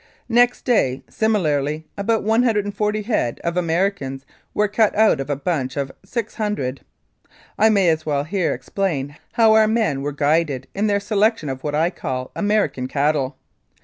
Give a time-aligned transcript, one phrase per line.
[0.29, 5.77] Next day, simi larly, about 140 head of Americans were cut out of a bunch
[5.77, 6.81] of 600.
[7.59, 11.63] I may as well here explain how our men were guided in their selection of
[11.63, 13.37] what I call American cattle.